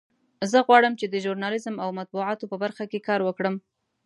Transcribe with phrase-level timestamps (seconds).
[0.51, 3.55] زه غواړم چې د ژورنالیزم او مطبوعاتو په برخه کې کار وکړم